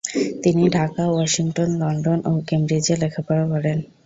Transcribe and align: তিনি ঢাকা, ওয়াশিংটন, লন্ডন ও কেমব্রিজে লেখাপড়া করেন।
তিনি 0.43 0.63
ঢাকা, 0.69 1.03
ওয়াশিংটন, 1.07 1.69
লন্ডন 1.81 2.19
ও 2.25 2.33
কেমব্রিজে 2.47 2.95
লেখাপড়া 3.01 3.45
করেন। 3.51 3.77